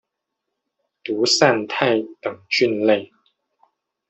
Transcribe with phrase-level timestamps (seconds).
[1.03, 3.11] 毒伞肽等菌类。